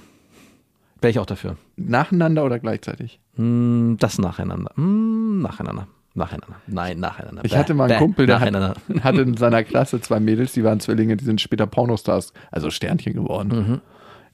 Wäre 1.03 1.11
ich 1.11 1.19
auch 1.19 1.27
dafür. 1.27 1.57
Nacheinander 1.77 2.45
oder 2.45 2.59
gleichzeitig? 2.59 3.21
Hm, 3.35 3.97
das 3.99 4.19
nacheinander. 4.19 4.73
Hm, 4.77 5.43
nacheinander. 5.43 5.89
Nacheinander. 6.15 6.57
Nein, 6.67 7.01
nacheinander. 7.01 7.43
Ich 7.45 7.57
hatte 7.57 7.75
mal 7.75 7.85
einen 7.85 7.95
bäh, 7.95 7.99
Kumpel, 7.99 8.27
der 8.27 8.39
hat, 8.41 8.55
hatte 9.03 9.21
in 9.23 9.37
seiner 9.37 9.65
Klasse 9.65 10.01
zwei 10.01 10.21
Mädels, 10.21 10.53
die 10.53 10.63
waren 10.63 10.79
Zwillinge, 10.79 11.17
die 11.17 11.25
sind 11.25 11.41
später 11.41 11.67
Pornostars, 11.67 12.33
also 12.51 12.71
Sternchen 12.71 13.15
geworden. 13.15 13.49
Mhm. 13.49 13.81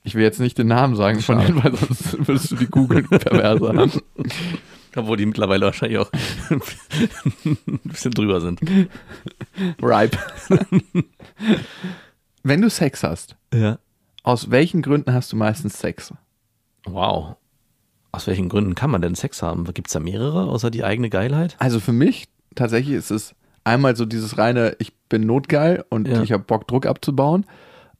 Ich 0.03 0.15
will 0.15 0.23
jetzt 0.23 0.41
nicht 0.41 0.59
den 0.59 0.67
Namen 0.69 0.95
sagen 0.97 1.21
von 1.21 1.39
denen, 1.39 1.63
weil 1.63 1.75
sonst 1.75 2.19
würdest 2.29 2.51
du 2.51 2.57
die 2.57 2.67
googeln, 2.67 3.09
perverser. 3.09 3.89
Obwohl 4.97 5.17
die 5.17 5.27
mittlerweile 5.27 5.67
wahrscheinlich 5.67 5.99
auch 5.99 6.11
ein 6.51 6.61
bisschen 7.85 8.11
drüber 8.11 8.41
sind. 8.41 8.61
Ripe. 9.81 10.19
Wenn 12.43 12.61
du 12.63 12.71
Sex 12.71 13.03
hast, 13.05 13.37
Ja. 13.55 13.79
aus 14.25 14.51
welchen 14.51 14.83
Gründen 14.83 15.13
hast 15.13 15.31
du 15.33 15.37
meistens 15.37 15.79
Sex? 15.79 16.13
Wow. 16.93 17.37
Aus 18.13 18.27
welchen 18.27 18.49
Gründen 18.49 18.75
kann 18.75 18.91
man 18.91 19.03
denn 19.03 19.15
Sex 19.15 19.43
haben? 19.43 19.65
Gibt 19.75 19.89
es 19.89 19.93
da 19.93 20.01
mehrere, 20.01 20.45
außer 20.45 20.71
die 20.71 20.85
eigene 20.85 21.11
Geilheit? 21.11 21.57
Also 21.59 21.79
für 21.81 21.93
mich 21.93 22.27
tatsächlich 22.55 22.95
ist 22.97 23.11
es 23.11 23.35
einmal 23.65 23.97
so 23.97 24.07
dieses 24.07 24.39
reine, 24.39 24.75
ich 24.79 24.95
bin 25.09 25.27
notgeil 25.27 25.85
und 25.91 26.09
Ja. 26.09 26.23
ich 26.23 26.33
habe 26.33 26.43
Bock, 26.45 26.67
Druck 26.67 26.87
abzubauen. 26.87 27.45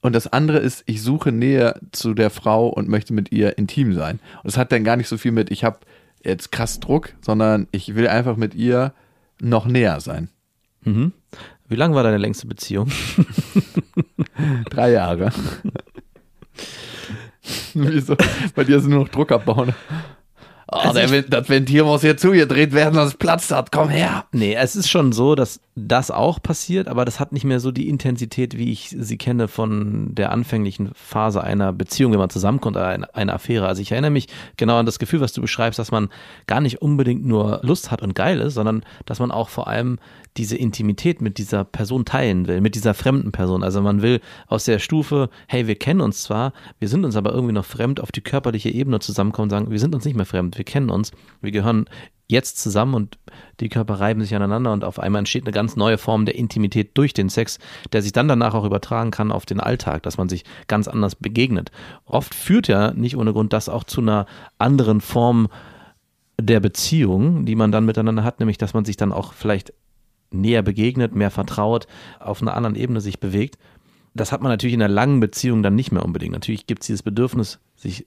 Und 0.01 0.13
das 0.15 0.27
andere 0.27 0.59
ist, 0.59 0.83
ich 0.87 1.01
suche 1.03 1.31
Nähe 1.31 1.79
zu 1.91 2.13
der 2.13 2.29
Frau 2.29 2.67
und 2.69 2.87
möchte 2.87 3.13
mit 3.13 3.31
ihr 3.31 3.57
intim 3.57 3.93
sein. 3.93 4.19
Und 4.37 4.45
das 4.45 4.57
hat 4.57 4.71
dann 4.71 4.83
gar 4.83 4.95
nicht 4.95 5.09
so 5.09 5.17
viel 5.17 5.31
mit, 5.33 5.51
ich 5.51 5.63
habe 5.63 5.79
jetzt 6.23 6.51
krass 6.51 6.79
Druck, 6.79 7.13
sondern 7.21 7.67
ich 7.71 7.95
will 7.95 8.07
einfach 8.07 8.35
mit 8.37 8.55
ihr 8.55 8.93
noch 9.41 9.65
näher 9.65 9.99
sein. 9.99 10.29
Mhm. 10.83 11.11
Wie 11.67 11.75
lang 11.75 11.93
war 11.93 12.03
deine 12.03 12.17
längste 12.17 12.47
Beziehung? 12.47 12.89
Drei 14.69 14.91
Jahre. 14.91 15.31
Wieso? 17.73 18.15
Bei 18.55 18.63
dir 18.63 18.79
sind 18.79 18.91
nur 18.91 19.01
noch 19.01 19.09
Druck 19.09 19.31
abbauen. 19.31 19.73
Oh, 20.71 20.77
Also 20.77 20.99
der, 20.99 21.23
das 21.23 21.49
Ventil 21.49 21.83
muss 21.83 22.01
hier 22.01 22.15
zugedreht 22.17 22.73
werden, 22.73 22.93
sonst 22.93 23.17
platzt 23.17 23.51
hat. 23.51 23.71
Komm 23.71 23.89
her. 23.89 24.25
Nee, 24.31 24.53
es 24.55 24.75
ist 24.75 24.89
schon 24.89 25.11
so, 25.11 25.35
dass 25.35 25.59
das 25.87 26.11
auch 26.11 26.41
passiert, 26.41 26.87
aber 26.87 27.05
das 27.05 27.19
hat 27.19 27.31
nicht 27.31 27.43
mehr 27.43 27.59
so 27.59 27.71
die 27.71 27.89
Intensität, 27.89 28.57
wie 28.57 28.71
ich 28.71 28.95
sie 28.97 29.17
kenne 29.17 29.47
von 29.47 30.13
der 30.15 30.31
anfänglichen 30.31 30.91
Phase 30.93 31.43
einer 31.43 31.73
Beziehung, 31.73 32.11
wenn 32.11 32.19
man 32.19 32.29
zusammenkommt, 32.29 32.77
einer 32.77 33.33
Affäre. 33.33 33.67
Also 33.67 33.81
ich 33.81 33.91
erinnere 33.91 34.11
mich 34.11 34.27
genau 34.57 34.77
an 34.77 34.85
das 34.85 34.99
Gefühl, 34.99 35.21
was 35.21 35.33
du 35.33 35.41
beschreibst, 35.41 35.79
dass 35.79 35.91
man 35.91 36.09
gar 36.47 36.61
nicht 36.61 36.81
unbedingt 36.81 37.25
nur 37.25 37.59
Lust 37.63 37.91
hat 37.91 38.01
und 38.01 38.15
geil 38.15 38.39
ist, 38.39 38.55
sondern 38.55 38.83
dass 39.05 39.19
man 39.19 39.31
auch 39.31 39.49
vor 39.49 39.67
allem 39.67 39.99
diese 40.37 40.55
Intimität 40.55 41.21
mit 41.21 41.37
dieser 41.37 41.63
Person 41.63 42.05
teilen 42.05 42.47
will, 42.47 42.61
mit 42.61 42.75
dieser 42.75 42.93
fremden 42.93 43.31
Person. 43.31 43.63
Also 43.63 43.81
man 43.81 44.01
will 44.01 44.21
aus 44.47 44.65
der 44.65 44.79
Stufe, 44.79 45.29
hey, 45.47 45.67
wir 45.67 45.75
kennen 45.75 46.01
uns 46.01 46.23
zwar, 46.23 46.53
wir 46.79 46.87
sind 46.87 47.05
uns 47.05 47.15
aber 47.15 47.33
irgendwie 47.33 47.53
noch 47.53 47.65
fremd, 47.65 47.99
auf 47.99 48.11
die 48.11 48.21
körperliche 48.21 48.69
Ebene 48.69 48.99
zusammenkommen 48.99 49.45
und 49.45 49.49
sagen, 49.49 49.71
wir 49.71 49.79
sind 49.79 49.95
uns 49.95 50.05
nicht 50.05 50.15
mehr 50.15 50.25
fremd, 50.25 50.57
wir 50.57 50.65
kennen 50.65 50.89
uns, 50.89 51.11
wir 51.41 51.51
gehören 51.51 51.85
jetzt 52.29 52.59
zusammen 52.59 52.93
und 52.93 53.17
die 53.59 53.69
Körper 53.69 53.99
reiben 53.99 54.21
sich 54.21 54.35
aneinander 54.35 54.71
und 54.71 54.83
auf 54.83 54.99
einmal 54.99 55.19
entsteht 55.19 55.43
eine 55.43 55.51
ganz 55.51 55.75
neue 55.75 55.97
Form 55.97 56.25
der 56.25 56.35
Intimität 56.35 56.91
durch 56.93 57.13
den 57.13 57.27
Sex, 57.27 57.57
der 57.91 58.01
sich 58.01 58.11
dann 58.11 58.27
danach 58.27 58.53
auch 58.53 58.63
übertragen 58.63 59.11
kann 59.11 59.31
auf 59.31 59.45
den 59.45 59.59
Alltag, 59.59 60.03
dass 60.03 60.17
man 60.17 60.29
sich 60.29 60.45
ganz 60.67 60.87
anders 60.87 61.15
begegnet. 61.15 61.71
Oft 62.05 62.35
führt 62.35 62.67
ja 62.67 62.91
nicht 62.93 63.17
ohne 63.17 63.33
Grund 63.33 63.51
das 63.51 63.67
auch 63.67 63.83
zu 63.83 64.01
einer 64.01 64.27
anderen 64.59 65.01
Form 65.01 65.47
der 66.39 66.59
Beziehung, 66.59 67.45
die 67.45 67.55
man 67.55 67.71
dann 67.71 67.85
miteinander 67.85 68.23
hat, 68.23 68.39
nämlich 68.39 68.59
dass 68.59 68.73
man 68.73 68.85
sich 68.85 68.95
dann 68.95 69.11
auch 69.11 69.33
vielleicht 69.33 69.73
näher 70.31 70.61
begegnet, 70.61 71.15
mehr 71.15 71.31
vertraut, 71.31 71.87
auf 72.19 72.41
einer 72.41 72.55
anderen 72.55 72.75
Ebene 72.75 73.01
sich 73.01 73.19
bewegt. 73.19 73.57
Das 74.13 74.31
hat 74.31 74.41
man 74.41 74.51
natürlich 74.51 74.75
in 74.75 74.81
einer 74.81 74.93
langen 74.93 75.19
Beziehung 75.19 75.63
dann 75.63 75.75
nicht 75.75 75.91
mehr 75.91 76.05
unbedingt. 76.05 76.33
Natürlich 76.33 76.67
gibt 76.67 76.83
es 76.83 76.87
dieses 76.87 77.03
Bedürfnis, 77.03 77.59
sich 77.75 78.05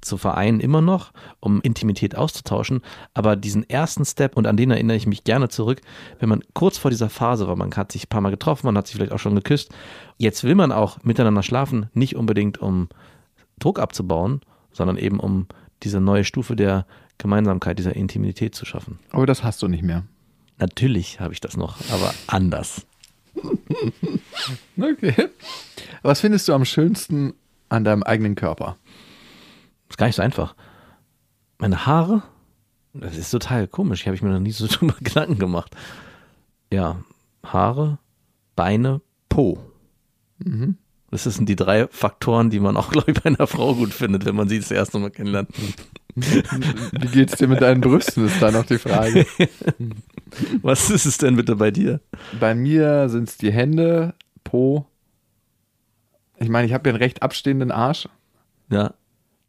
zu 0.00 0.16
vereinen 0.16 0.60
immer 0.60 0.80
noch, 0.80 1.12
um 1.40 1.60
Intimität 1.60 2.16
auszutauschen, 2.16 2.82
aber 3.14 3.36
diesen 3.36 3.68
ersten 3.68 4.04
Step, 4.04 4.36
und 4.36 4.46
an 4.46 4.56
den 4.56 4.70
erinnere 4.70 4.96
ich 4.96 5.06
mich 5.06 5.24
gerne 5.24 5.48
zurück, 5.48 5.80
wenn 6.18 6.28
man 6.28 6.42
kurz 6.54 6.78
vor 6.78 6.90
dieser 6.90 7.10
Phase 7.10 7.48
war, 7.48 7.56
man 7.56 7.74
hat 7.74 7.92
sich 7.92 8.04
ein 8.04 8.08
paar 8.08 8.20
Mal 8.20 8.30
getroffen, 8.30 8.66
man 8.66 8.76
hat 8.76 8.86
sich 8.86 8.96
vielleicht 8.96 9.12
auch 9.12 9.18
schon 9.18 9.34
geküsst, 9.34 9.70
jetzt 10.16 10.44
will 10.44 10.54
man 10.54 10.72
auch 10.72 11.02
miteinander 11.02 11.42
schlafen, 11.42 11.86
nicht 11.94 12.16
unbedingt 12.16 12.58
um 12.58 12.88
Druck 13.58 13.78
abzubauen, 13.78 14.40
sondern 14.72 14.96
eben 14.96 15.20
um 15.20 15.46
diese 15.82 16.00
neue 16.00 16.24
Stufe 16.24 16.56
der 16.56 16.86
Gemeinsamkeit, 17.18 17.78
dieser 17.78 17.96
Intimität 17.96 18.54
zu 18.54 18.64
schaffen. 18.64 18.98
Aber 19.10 19.26
das 19.26 19.42
hast 19.42 19.62
du 19.62 19.68
nicht 19.68 19.82
mehr. 19.82 20.04
Natürlich 20.58 21.20
habe 21.20 21.32
ich 21.32 21.40
das 21.40 21.56
noch, 21.56 21.76
aber 21.90 22.14
anders. 22.26 22.86
Okay. 24.80 25.28
Was 26.02 26.20
findest 26.20 26.48
du 26.48 26.52
am 26.52 26.64
schönsten 26.64 27.34
an 27.68 27.84
deinem 27.84 28.02
eigenen 28.02 28.34
Körper? 28.34 28.76
Ist 29.88 29.98
gar 29.98 30.06
nicht 30.06 30.16
so 30.16 30.22
einfach. 30.22 30.54
Meine 31.58 31.86
Haare, 31.86 32.22
das 32.92 33.16
ist 33.16 33.30
total 33.30 33.66
komisch. 33.66 34.06
Habe 34.06 34.14
ich 34.14 34.22
mir 34.22 34.30
noch 34.30 34.40
nie 34.40 34.52
so 34.52 34.66
drüber 34.70 34.94
Gedanken 35.00 35.38
gemacht. 35.38 35.74
Ja, 36.72 36.96
Haare, 37.44 37.98
Beine, 38.56 39.00
Po. 39.28 39.58
Das 41.10 41.24
sind 41.24 41.48
die 41.48 41.56
drei 41.56 41.88
Faktoren, 41.88 42.50
die 42.50 42.60
man 42.60 42.76
auch, 42.76 42.90
glaube 42.92 43.12
ich, 43.12 43.20
bei 43.20 43.26
einer 43.30 43.46
Frau 43.46 43.74
gut 43.74 43.92
findet, 43.92 44.24
wenn 44.24 44.36
man 44.36 44.48
sie 44.48 44.58
das 44.58 44.70
erste 44.70 44.98
Mal 44.98 45.10
kennenlernt. 45.10 45.50
Wie 46.14 47.06
geht's 47.08 47.36
dir 47.36 47.48
mit 47.48 47.60
deinen 47.60 47.80
Brüsten, 47.80 48.26
ist 48.26 48.42
da 48.42 48.50
noch 48.50 48.66
die 48.66 48.78
Frage. 48.78 49.26
Was 50.62 50.90
ist 50.90 51.06
es 51.06 51.18
denn 51.18 51.36
bitte 51.36 51.56
bei 51.56 51.70
dir? 51.70 52.00
Bei 52.38 52.54
mir 52.54 53.08
sind 53.08 53.28
es 53.28 53.36
die 53.36 53.52
Hände, 53.52 54.14
Po. 54.44 54.86
Ich 56.38 56.48
meine, 56.48 56.66
ich 56.66 56.72
habe 56.72 56.88
ja 56.88 56.94
einen 56.94 57.02
recht 57.02 57.22
abstehenden 57.22 57.70
Arsch. 57.70 58.08
Ja, 58.70 58.94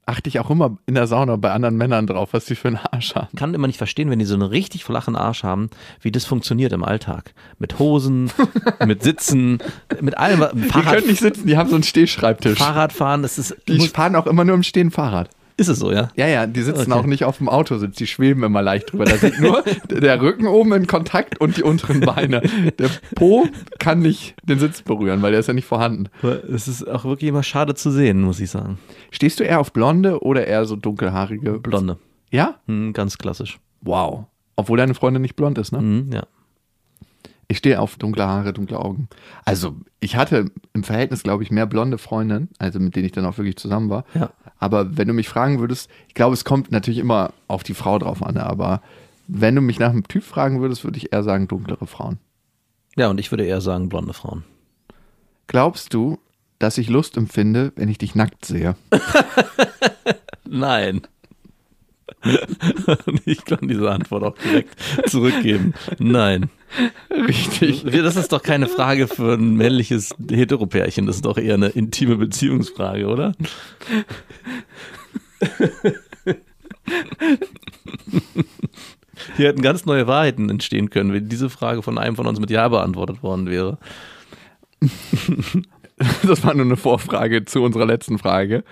Achte 0.09 0.27
ich 0.27 0.39
auch 0.39 0.49
immer 0.49 0.75
in 0.87 0.95
der 0.95 1.05
Sauna 1.05 1.35
bei 1.35 1.51
anderen 1.51 1.77
Männern 1.77 2.07
drauf, 2.07 2.29
was 2.31 2.45
die 2.45 2.55
für 2.55 2.69
einen 2.69 2.77
Arsch 2.77 3.13
haben. 3.13 3.27
kann 3.35 3.53
immer 3.53 3.67
nicht 3.67 3.77
verstehen, 3.77 4.09
wenn 4.09 4.17
die 4.17 4.25
so 4.25 4.33
einen 4.33 4.41
richtig 4.41 4.83
flachen 4.83 5.15
Arsch 5.15 5.43
haben, 5.43 5.69
wie 6.01 6.11
das 6.11 6.25
funktioniert 6.25 6.73
im 6.73 6.83
Alltag. 6.83 7.35
Mit 7.59 7.77
Hosen, 7.77 8.31
mit 8.87 9.03
Sitzen, 9.03 9.59
mit 10.01 10.17
allem. 10.17 10.43
Die 10.55 10.63
Fahrrad, 10.63 10.95
können 10.95 11.07
nicht 11.07 11.19
sitzen, 11.19 11.45
die 11.45 11.57
haben 11.57 11.69
so 11.69 11.75
einen 11.75 11.83
Stehschreibtisch. 11.83 12.57
Fahrradfahren, 12.57 13.21
das 13.21 13.37
ist. 13.37 13.55
Die 13.67 13.87
fahren 13.87 14.15
auch 14.15 14.25
immer 14.25 14.43
nur 14.45 14.55
im 14.55 14.63
Stehen 14.63 14.89
Fahrrad. 14.89 15.29
Ist 15.59 15.67
es 15.67 15.79
so, 15.79 15.91
ja? 15.91 16.07
Ja, 16.15 16.27
ja, 16.27 16.47
die 16.47 16.61
sitzen 16.61 16.91
Okay. 16.91 16.99
auch 17.01 17.05
nicht 17.05 17.25
auf 17.25 17.37
dem 17.39 17.49
Autositz, 17.49 17.97
die 17.97 18.07
schweben 18.07 18.43
immer 18.43 18.61
leicht 18.61 18.91
drüber. 18.91 19.03
Da 19.05 19.17
sind 19.17 19.39
nur 19.41 19.61
der 19.89 20.21
Rücken 20.21 20.47
oben 20.47 20.71
in 20.73 20.87
Kontakt 20.87 21.39
und 21.41 21.57
die 21.57 21.63
unteren 21.63 21.99
Beine. 21.99 22.41
Der 22.79 22.89
Po 23.15 23.45
kann 23.77 23.99
nicht 23.99 24.35
den 24.43 24.57
Sitz 24.59 24.81
berühren, 24.81 25.21
weil 25.21 25.31
der 25.31 25.41
ist 25.41 25.47
ja 25.47 25.53
nicht 25.53 25.65
vorhanden. 25.65 26.07
Es 26.51 26.67
ist 26.69 26.87
auch 26.87 27.03
wirklich 27.03 27.29
immer 27.29 27.43
schade 27.43 27.75
zu 27.75 27.91
sehen, 27.91 28.21
muss 28.21 28.39
ich 28.39 28.49
sagen. 28.49 28.79
Stehst 29.11 29.39
du 29.39 29.43
eher 29.43 29.59
auf 29.59 29.73
blonde 29.73 30.23
oder 30.23 30.47
eher 30.47 30.63
so 30.65 30.75
dunkelhaarige? 30.77 31.59
Blonde. 31.59 31.97
Ja? 32.31 32.55
Hm, 32.67 32.93
ganz 32.93 33.17
klassisch. 33.17 33.59
Wow. 33.81 34.25
Obwohl 34.55 34.77
deine 34.77 34.93
Freundin 34.93 35.21
nicht 35.21 35.35
blond 35.35 35.57
ist, 35.57 35.71
ne? 35.73 35.79
Hm, 35.79 36.09
ja. 36.13 36.23
Ich 37.51 37.58
stehe 37.58 37.82
auf 37.82 37.98
dunkle 37.98 38.27
Haare, 38.27 38.53
dunkle 38.53 38.79
Augen. 38.79 39.10
Also, 39.44 39.75
ich 40.00 40.15
hatte 40.15 40.51
im 40.74 40.84
Verhältnis, 40.84 41.24
glaube 41.24 41.41
ich, 41.41 41.50
mehr 41.50 41.65
blonde 41.65 41.98
Freundinnen, 41.98 42.50
also 42.60 42.79
mit 42.79 42.96
denen 42.96 43.08
ich 43.08 43.12
dann 43.12 43.25
auch 43.25 43.39
wirklich 43.39 43.58
zusammen 43.58 43.89
war. 43.89 44.06
Ja. 44.13 44.29
Aber 44.60 44.98
wenn 44.98 45.08
du 45.08 45.15
mich 45.15 45.27
fragen 45.27 45.60
würdest, 45.60 45.89
ich 46.08 46.13
glaube, 46.13 46.36
es 46.36 46.46
kommt 46.46 46.72
natürlich 46.72 47.00
immer 47.00 47.34
auf 47.48 47.63
die 47.63 47.74
Frau 47.74 47.98
drauf 47.98 48.24
an, 48.24 48.38
aber 48.38 48.84
wenn 49.27 49.56
du 49.56 49.62
mich 49.62 49.79
nach 49.79 49.89
einem 49.89 50.08
Typ 50.08 50.24
fragen 50.24 50.62
würdest, 50.62 50.84
würde 50.84 50.98
ich 50.98 51.12
eher 51.12 51.24
sagen 51.24 51.48
dunklere 51.48 51.88
Frauen. 51.88 52.20
Ja, 52.96 53.10
und 53.10 53.20
ich 53.20 53.32
würde 53.32 53.46
eher 53.46 53.62
sagen 53.62 53.89
blonde 53.89 54.13
Frauen. 54.13 54.44
Glaubst 55.48 55.96
du, 55.96 56.20
dass 56.60 56.77
ich 56.77 56.89
Lust 56.89 57.18
empfinde, 57.18 57.72
wenn 57.75 57.89
ich 57.89 57.98
dich 57.98 58.13
nackt 58.13 58.46
sehe? 58.46 58.75
Nein. 60.46 61.01
ich 63.25 63.45
kann 63.45 63.67
diese 63.67 63.89
Antwort 63.89 64.23
auch 64.23 64.35
direkt 64.38 64.75
zurückgeben. 65.09 65.73
Nein. 65.99 66.49
Richtig. 67.09 67.83
Das 67.83 68.15
ist 68.15 68.31
doch 68.31 68.43
keine 68.43 68.67
Frage 68.67 69.07
für 69.07 69.33
ein 69.33 69.55
männliches 69.55 70.13
Heteropärchen. 70.29 71.05
Das 71.05 71.17
ist 71.17 71.25
doch 71.25 71.38
eher 71.38 71.55
eine 71.55 71.67
intime 71.67 72.17
Beziehungsfrage, 72.17 73.07
oder? 73.07 73.33
Hier 79.35 79.47
hätten 79.47 79.61
ganz 79.61 79.85
neue 79.85 80.07
Wahrheiten 80.07 80.49
entstehen 80.49 80.89
können, 80.89 81.13
wenn 81.13 81.29
diese 81.29 81.49
Frage 81.49 81.81
von 81.81 81.97
einem 81.97 82.15
von 82.15 82.27
uns 82.27 82.39
mit 82.39 82.49
Ja 82.49 82.67
beantwortet 82.67 83.23
worden 83.23 83.47
wäre. 83.47 83.77
Das 86.23 86.43
war 86.45 86.53
nur 86.53 86.65
eine 86.65 86.77
Vorfrage 86.77 87.43
zu 87.43 87.61
unserer 87.61 87.85
letzten 87.85 88.17
Frage. 88.19 88.63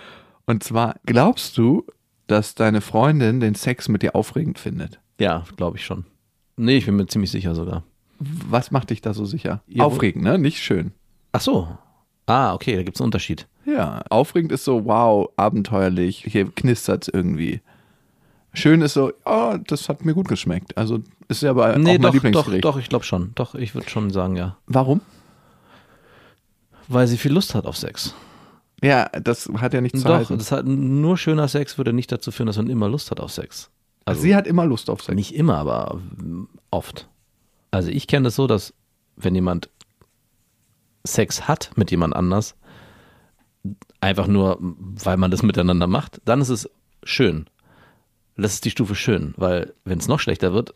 Und 0.46 0.62
zwar, 0.64 0.96
glaubst 1.04 1.58
du, 1.58 1.84
dass 2.28 2.54
deine 2.54 2.80
Freundin 2.80 3.40
den 3.40 3.56
Sex 3.56 3.88
mit 3.88 4.02
dir 4.02 4.14
aufregend 4.14 4.58
findet? 4.60 5.00
Ja, 5.18 5.44
glaube 5.56 5.78
ich 5.78 5.84
schon. 5.84 6.04
Nee, 6.56 6.76
ich 6.76 6.86
bin 6.86 6.94
mir 6.96 7.06
ziemlich 7.08 7.30
sicher 7.32 7.54
sogar. 7.56 7.82
Was 8.20 8.70
macht 8.70 8.90
dich 8.90 9.00
da 9.00 9.14
so 9.14 9.24
sicher? 9.24 9.62
Ja, 9.66 9.84
aufregend, 9.84 10.22
ne? 10.24 10.38
Nicht 10.38 10.58
schön. 10.62 10.92
Ach 11.32 11.40
so. 11.40 11.68
Ah, 12.26 12.52
okay, 12.54 12.76
da 12.76 12.82
gibt 12.82 12.96
es 12.96 13.00
einen 13.00 13.06
Unterschied. 13.06 13.46
Ja, 13.64 14.02
aufregend 14.10 14.52
ist 14.52 14.64
so, 14.64 14.84
wow, 14.84 15.28
abenteuerlich, 15.36 16.24
hier 16.28 16.50
knistert 16.50 17.08
irgendwie. 17.12 17.60
Schön 18.54 18.80
ist 18.82 18.94
so, 18.94 19.12
oh, 19.24 19.56
das 19.66 19.88
hat 19.88 20.04
mir 20.04 20.14
gut 20.14 20.28
geschmeckt. 20.28 20.76
Also 20.76 21.00
ist 21.28 21.42
ja 21.42 21.50
aber 21.50 21.78
Nee, 21.78 21.96
auch 21.96 21.98
mein 21.98 22.00
doch, 22.02 22.08
doch, 22.08 22.14
Lieblingsgericht. 22.14 22.64
doch, 22.64 22.78
ich 22.78 22.88
glaube 22.88 23.04
schon. 23.04 23.32
Doch, 23.34 23.54
ich 23.54 23.74
würde 23.74 23.88
schon 23.88 24.10
sagen, 24.10 24.36
ja. 24.36 24.56
Warum? 24.66 25.00
Weil 26.88 27.06
sie 27.06 27.18
viel 27.18 27.32
Lust 27.32 27.54
hat 27.54 27.66
auf 27.66 27.76
Sex. 27.76 28.14
Ja, 28.82 29.08
das 29.08 29.48
hat 29.56 29.74
ja 29.74 29.80
nichts 29.80 30.00
zu 30.00 30.06
Doch, 30.06 30.14
halten. 30.14 30.38
das 30.38 30.52
hat 30.52 30.66
nur 30.66 31.16
schöner 31.18 31.48
Sex 31.48 31.78
würde 31.78 31.92
nicht 31.92 32.12
dazu 32.12 32.30
führen, 32.30 32.46
dass 32.46 32.56
man 32.56 32.70
immer 32.70 32.88
Lust 32.88 33.10
hat 33.10 33.20
auf 33.20 33.32
Sex. 33.32 33.70
Also 34.04 34.20
Sie 34.22 34.34
hat 34.36 34.46
immer 34.46 34.64
Lust 34.66 34.88
auf 34.88 35.02
Sex. 35.02 35.14
nicht 35.16 35.34
immer, 35.34 35.56
aber 35.56 36.00
ähm, 36.20 36.48
oft. 36.70 37.08
Also 37.70 37.90
ich 37.90 38.06
kenne 38.06 38.24
das 38.24 38.36
so, 38.36 38.46
dass 38.46 38.72
wenn 39.16 39.34
jemand 39.34 39.68
Sex 41.04 41.48
hat 41.48 41.70
mit 41.76 41.90
jemand 41.90 42.14
anders, 42.14 42.54
einfach 44.00 44.26
nur, 44.26 44.58
weil 44.60 45.16
man 45.16 45.30
das 45.30 45.42
miteinander 45.42 45.86
macht, 45.86 46.20
dann 46.24 46.40
ist 46.40 46.48
es 46.50 46.70
schön. 47.02 47.46
Das 48.36 48.54
ist 48.54 48.64
die 48.64 48.70
Stufe 48.70 48.94
schön, 48.94 49.34
weil 49.36 49.74
wenn 49.84 49.98
es 49.98 50.06
noch 50.08 50.20
schlechter 50.20 50.52
wird, 50.52 50.72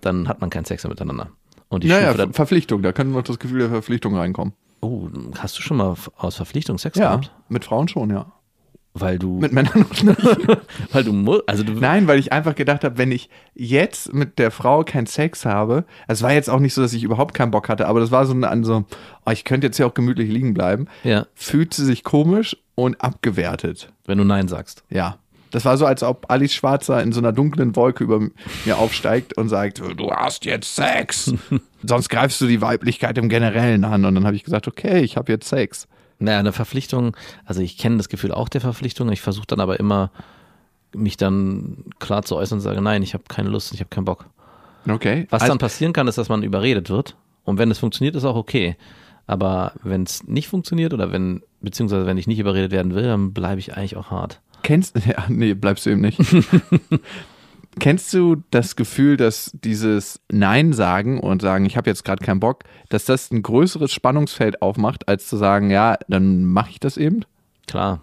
dann 0.00 0.28
hat 0.28 0.40
man 0.40 0.50
keinen 0.50 0.64
Sex 0.64 0.82
mehr 0.82 0.90
miteinander. 0.90 1.30
Und 1.68 1.84
die 1.84 1.88
Naja, 1.88 2.12
Stufe 2.14 2.32
Verpflichtung, 2.32 2.82
da 2.82 2.92
kann 2.92 3.12
noch 3.12 3.22
das 3.22 3.38
Gefühl 3.38 3.60
der 3.60 3.68
Verpflichtung 3.68 4.16
reinkommen. 4.16 4.54
Oh, 4.80 5.08
hast 5.38 5.58
du 5.58 5.62
schon 5.62 5.76
mal 5.78 5.94
aus 6.16 6.36
Verpflichtung 6.36 6.78
Sex 6.78 6.98
Ja, 6.98 7.08
gehabt? 7.16 7.32
mit 7.48 7.64
Frauen 7.64 7.88
schon, 7.88 8.10
ja. 8.10 8.32
Weil 8.94 9.18
du, 9.18 9.38
Mit 9.38 9.52
Männern 9.52 9.80
noch 9.80 10.02
nicht. 10.02 10.22
weil 10.92 11.04
du, 11.04 11.12
mu- 11.12 11.40
also 11.46 11.62
du, 11.62 11.72
Nein, 11.74 12.08
weil 12.08 12.18
ich 12.18 12.32
einfach 12.32 12.54
gedacht 12.56 12.82
habe, 12.82 12.98
wenn 12.98 13.12
ich 13.12 13.28
jetzt 13.54 14.12
mit 14.12 14.38
der 14.40 14.50
Frau 14.50 14.82
keinen 14.82 15.06
Sex 15.06 15.44
habe, 15.44 15.84
es 16.08 16.22
war 16.22 16.32
jetzt 16.32 16.50
auch 16.50 16.58
nicht 16.58 16.74
so, 16.74 16.82
dass 16.82 16.92
ich 16.94 17.04
überhaupt 17.04 17.32
keinen 17.34 17.52
Bock 17.52 17.68
hatte, 17.68 17.86
aber 17.86 18.00
das 18.00 18.10
war 18.10 18.26
so 18.26 18.34
an 18.34 18.64
so, 18.64 18.84
oh, 19.24 19.30
ich 19.30 19.44
könnte 19.44 19.68
jetzt 19.68 19.76
hier 19.76 19.86
auch 19.86 19.94
gemütlich 19.94 20.30
liegen 20.30 20.52
bleiben, 20.52 20.86
ja, 21.04 21.26
fühlt 21.34 21.74
sie 21.74 21.84
sich 21.84 22.02
komisch 22.02 22.56
und 22.74 23.00
abgewertet. 23.00 23.92
wenn 24.06 24.18
du 24.18 24.24
Nein 24.24 24.48
sagst. 24.48 24.82
Ja. 24.90 25.18
Das 25.50 25.64
war 25.64 25.76
so, 25.76 25.86
als 25.86 26.02
ob 26.02 26.30
Alice 26.30 26.52
Schwarzer 26.52 27.02
in 27.02 27.12
so 27.12 27.20
einer 27.20 27.32
dunklen 27.32 27.74
Wolke 27.76 28.04
über 28.04 28.20
mir 28.64 28.78
aufsteigt 28.78 29.36
und 29.36 29.48
sagt, 29.48 29.80
du 29.80 30.10
hast 30.10 30.44
jetzt 30.44 30.74
Sex. 30.74 31.32
Sonst 31.82 32.08
greifst 32.08 32.40
du 32.40 32.46
die 32.46 32.60
Weiblichkeit 32.60 33.16
im 33.18 33.28
Generellen 33.28 33.84
an. 33.84 34.04
Und 34.04 34.14
dann 34.14 34.26
habe 34.26 34.36
ich 34.36 34.44
gesagt, 34.44 34.68
okay, 34.68 35.00
ich 35.00 35.16
habe 35.16 35.32
jetzt 35.32 35.48
Sex. 35.48 35.88
Naja, 36.18 36.38
eine 36.40 36.52
Verpflichtung, 36.52 37.16
also 37.44 37.60
ich 37.60 37.78
kenne 37.78 37.96
das 37.96 38.08
Gefühl 38.08 38.32
auch 38.32 38.48
der 38.48 38.60
Verpflichtung. 38.60 39.10
Ich 39.12 39.20
versuche 39.20 39.46
dann 39.46 39.60
aber 39.60 39.78
immer, 39.78 40.10
mich 40.94 41.16
dann 41.16 41.84
klar 41.98 42.24
zu 42.24 42.36
äußern 42.36 42.58
und 42.58 42.62
sage, 42.62 42.80
nein, 42.80 43.02
ich 43.02 43.14
habe 43.14 43.24
keine 43.28 43.48
Lust, 43.48 43.72
ich 43.72 43.80
habe 43.80 43.90
keinen 43.90 44.04
Bock. 44.04 44.26
Okay. 44.88 45.26
Was 45.30 45.42
also, 45.42 45.52
dann 45.52 45.58
passieren 45.58 45.92
kann, 45.92 46.08
ist, 46.08 46.18
dass 46.18 46.28
man 46.28 46.42
überredet 46.42 46.90
wird. 46.90 47.16
Und 47.44 47.58
wenn 47.58 47.70
es 47.70 47.78
funktioniert, 47.78 48.16
ist 48.16 48.24
auch 48.24 48.36
okay. 48.36 48.76
Aber 49.26 49.72
wenn 49.82 50.02
es 50.02 50.24
nicht 50.24 50.48
funktioniert 50.48 50.94
oder 50.94 51.12
wenn, 51.12 51.42
beziehungsweise 51.60 52.06
wenn 52.06 52.16
ich 52.18 52.26
nicht 52.26 52.38
überredet 52.38 52.72
werden 52.72 52.94
will, 52.94 53.04
dann 53.04 53.32
bleibe 53.32 53.60
ich 53.60 53.76
eigentlich 53.76 53.96
auch 53.96 54.10
hart. 54.10 54.40
Kennst 54.68 54.96
ja, 55.06 55.24
nee, 55.30 55.54
bleibst 55.54 55.86
du 55.86 55.90
eben 55.90 56.02
nicht. 56.02 56.20
Kennst 57.80 58.12
du 58.12 58.36
das 58.50 58.76
Gefühl, 58.76 59.16
dass 59.16 59.50
dieses 59.64 60.20
Nein 60.30 60.74
sagen 60.74 61.20
und 61.20 61.40
sagen, 61.40 61.64
ich 61.64 61.78
habe 61.78 61.88
jetzt 61.88 62.04
gerade 62.04 62.22
keinen 62.22 62.38
Bock, 62.38 62.64
dass 62.90 63.06
das 63.06 63.30
ein 63.30 63.42
größeres 63.42 63.90
Spannungsfeld 63.90 64.60
aufmacht, 64.60 65.08
als 65.08 65.26
zu 65.26 65.38
sagen, 65.38 65.70
ja, 65.70 65.96
dann 66.08 66.44
mache 66.44 66.68
ich 66.68 66.80
das 66.80 66.98
eben? 66.98 67.24
Klar, 67.66 68.02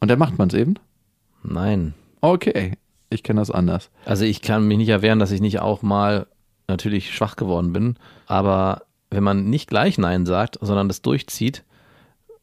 Und 0.00 0.10
dann 0.10 0.18
macht 0.18 0.38
man 0.38 0.48
es 0.48 0.54
eben? 0.54 0.76
nein. 1.42 1.92
Okay, 2.22 2.78
ich 3.10 3.22
kenne 3.22 3.42
das 3.42 3.50
anders. 3.50 3.90
Also 4.06 4.24
ich 4.24 4.40
kann 4.40 4.66
mich 4.66 4.78
nicht 4.78 4.88
erwehren, 4.88 5.18
dass 5.18 5.32
ich 5.32 5.42
nicht 5.42 5.60
auch 5.60 5.82
mal 5.82 6.28
natürlich 6.66 7.14
schwach 7.14 7.36
geworden 7.36 7.74
bin. 7.74 7.96
Aber 8.26 8.84
wenn 9.10 9.22
man 9.22 9.50
nicht 9.50 9.68
gleich 9.68 9.98
Nein 9.98 10.24
sagt, 10.24 10.56
sondern 10.62 10.88
das 10.88 11.02
durchzieht, 11.02 11.62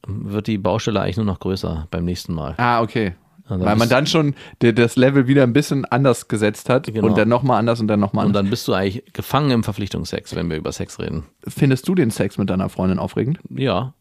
wird 0.06 0.46
die 0.46 0.60
Baustelle 0.60 1.02
eigentlich 1.02 1.18
nur 1.18 1.26
noch 1.26 1.40
größer 1.40 1.88
beim 1.90 2.06
nächsten 2.06 2.36
Mal. 2.36 2.54
Ah, 2.58 2.82
okay. 2.82 3.16
Also 3.50 3.64
Weil 3.66 3.76
man 3.78 3.88
dann 3.88 4.06
schon 4.08 4.36
das 4.60 4.96
Level 4.98 5.28
wieder 5.28 5.44
ein 5.44 5.54
bisschen 5.54 5.86
anders 5.86 6.28
gesetzt 6.28 6.70
hat 6.70 6.88
Genau. 6.88 7.08
und 7.08 7.18
dann 7.18 7.30
nochmal 7.30 7.60
anders 7.60 7.80
und 7.80 7.88
dann 7.88 8.00
nochmal 8.00 8.26
Und 8.26 8.32
anders. 8.32 8.44
dann 8.44 8.50
bist 8.50 8.68
du 8.68 8.74
eigentlich 8.74 9.06
gefangen 9.14 9.52
im 9.52 9.64
Verpflichtungsex, 9.64 10.36
wenn 10.36 10.50
wir 10.50 10.58
über 10.58 10.72
Sex 10.72 11.00
reden. 11.00 11.24
Findest 11.48 11.88
du 11.88 11.96
den 11.96 12.12
Sex 12.12 12.38
mit 12.38 12.50
deiner 12.50 12.68
Freundin 12.70 13.00
aufregend? 13.00 13.40
Ja. 13.50 13.94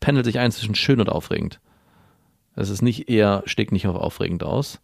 Pendelt 0.00 0.24
sich 0.24 0.38
ein 0.38 0.50
zwischen 0.52 0.74
schön 0.74 1.00
und 1.00 1.08
aufregend. 1.10 1.60
Es 2.56 2.70
ist 2.70 2.82
nicht 2.82 3.08
eher, 3.10 3.42
steckt 3.46 3.72
nicht 3.72 3.86
auf 3.86 3.96
aufregend 3.96 4.42
aus. 4.42 4.80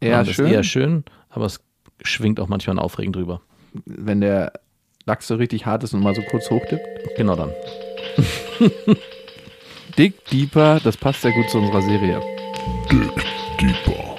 Eher 0.00 0.24
schön, 0.24 0.46
Ist 0.46 0.52
eher 0.52 0.62
schön, 0.64 1.04
aber 1.30 1.46
es 1.46 1.60
schwingt 2.02 2.40
auch 2.40 2.48
manchmal 2.48 2.78
aufregend 2.78 3.16
drüber. 3.16 3.40
wenn 3.86 4.20
der 4.20 4.52
Lachs 5.06 5.26
so 5.28 5.34
richtig 5.36 5.66
hart 5.66 5.84
ist 5.84 5.94
und 5.94 6.00
mal 6.02 6.14
so 6.14 6.22
kurz 6.30 6.50
hochdippt? 6.50 7.16
Genau 7.16 7.36
dann. 7.36 7.50
Dick 9.98 10.24
Deeper, 10.26 10.80
das 10.82 10.96
passt 10.96 11.22
sehr 11.22 11.32
gut 11.32 11.48
zu 11.50 11.58
unserer 11.58 11.82
Serie. 11.82 12.20
Dig 12.90 13.12
deeper. 13.60 14.13